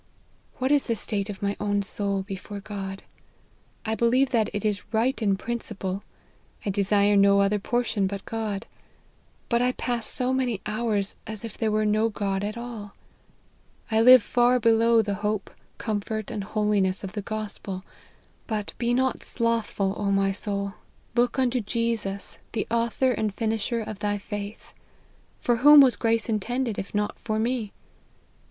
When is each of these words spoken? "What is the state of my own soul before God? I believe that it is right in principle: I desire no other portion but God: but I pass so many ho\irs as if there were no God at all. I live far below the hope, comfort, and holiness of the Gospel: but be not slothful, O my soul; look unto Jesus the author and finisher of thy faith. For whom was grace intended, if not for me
"What 0.57 0.71
is 0.71 0.85
the 0.85 0.95
state 0.95 1.29
of 1.29 1.43
my 1.43 1.55
own 1.59 1.83
soul 1.83 2.23
before 2.23 2.59
God? 2.59 3.03
I 3.85 3.93
believe 3.93 4.31
that 4.31 4.49
it 4.51 4.65
is 4.65 4.91
right 4.91 5.21
in 5.21 5.37
principle: 5.37 6.01
I 6.65 6.71
desire 6.71 7.15
no 7.15 7.39
other 7.41 7.59
portion 7.59 8.07
but 8.07 8.25
God: 8.25 8.65
but 9.47 9.61
I 9.61 9.73
pass 9.73 10.07
so 10.07 10.33
many 10.33 10.59
ho\irs 10.65 11.13
as 11.27 11.45
if 11.45 11.55
there 11.55 11.69
were 11.69 11.85
no 11.85 12.09
God 12.09 12.43
at 12.43 12.57
all. 12.57 12.95
I 13.91 14.01
live 14.01 14.23
far 14.23 14.59
below 14.59 15.03
the 15.03 15.13
hope, 15.21 15.51
comfort, 15.77 16.31
and 16.31 16.45
holiness 16.45 17.03
of 17.03 17.11
the 17.11 17.21
Gospel: 17.21 17.83
but 18.47 18.73
be 18.79 18.95
not 18.95 19.21
slothful, 19.21 19.93
O 19.95 20.09
my 20.11 20.31
soul; 20.31 20.73
look 21.13 21.37
unto 21.37 21.61
Jesus 21.61 22.39
the 22.53 22.65
author 22.71 23.11
and 23.11 23.31
finisher 23.31 23.81
of 23.81 23.99
thy 23.99 24.17
faith. 24.17 24.73
For 25.41 25.57
whom 25.57 25.79
was 25.79 25.95
grace 25.95 26.27
intended, 26.27 26.79
if 26.79 26.95
not 26.95 27.19
for 27.19 27.37
me 27.37 27.71